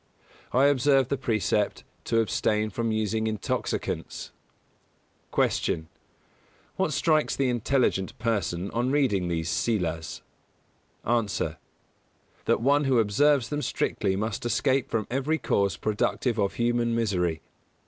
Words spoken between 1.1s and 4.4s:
precept to abstain from using intoxicants.